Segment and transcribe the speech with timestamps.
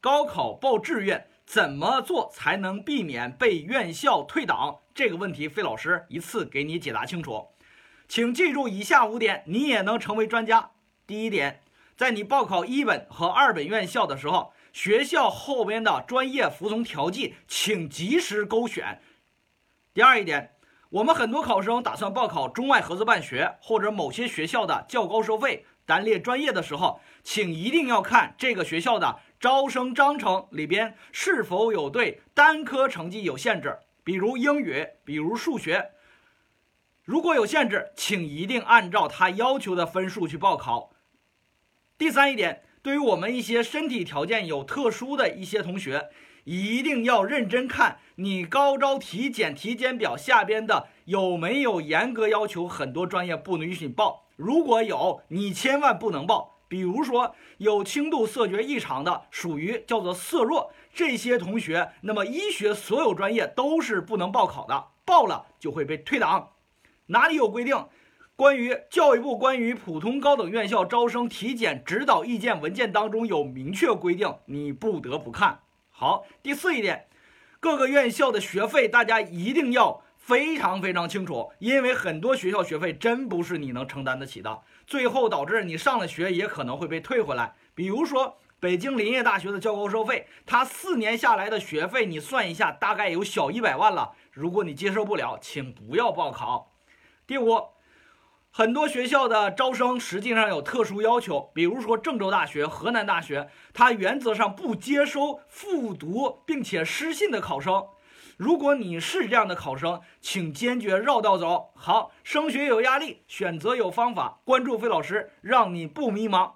[0.00, 4.78] 高考报志愿怎么做才能避免被院校退档？
[4.94, 7.48] 这个问题，费老师一次给你解答清楚。
[8.06, 10.70] 请记住以下五点，你也能成为专家。
[11.06, 11.62] 第一点，
[11.96, 19.00] 在你报考一本和二本院校的时候，学校后边的专业服从调剂，请及时勾选。
[19.92, 20.52] 第二一点，
[20.90, 35.90] 我们很多考生打算报考中外合资办学或者某些学校的较高收费单列专业的时候，请一定要看这个学校的招生章程里边是否有对单科成绩有限制，比如英语，比如数学。
[37.04, 40.92] 如果有限制，请一定按照他要求的分数去报考。
[41.98, 46.08] 第三一点，对于我们一些身体条件有特殊的一些同学，
[46.44, 54.24] 一定要认真看你高招体检体检表下边的有没有严格要求，很多专业不允许报。
[54.34, 56.58] 如果有，你千万不能报。
[56.66, 66.54] 比如说有轻度色觉异常的，属于叫做色弱这些同学，那么医学所有专业都是不能报考的，报了就会被退档。
[67.06, 67.86] 哪里有规定？
[68.34, 76.24] 关于教育部关于普通高等院校招生体检指导意见文件当中有明确规定，你不得不看好。
[76.42, 77.06] 第四一点，
[77.60, 87.54] 各个院校的学费大家一定要非常非常清楚，因为很多学校学费真不是你能承担得起的，最后导致你上了学也可能会被退回来。
[87.74, 94.12] 比如说北京林业大学的较高收费，它四年下来的学费你算一下，大概有小一百万了。
[94.30, 96.74] 如果你接受不了，请不要报考。
[97.26, 97.60] 第五，
[98.50, 107.86] 很多学校的招生实际上有特殊要求，比如说郑州大学、河南大学，它原则上不接收复读并且失信的考生。
[108.36, 111.70] 如果你是这样的考生，请坚决绕道走。
[111.74, 116.52] 好，升学有压力，选择有方法，关注费老师，让你不迷茫。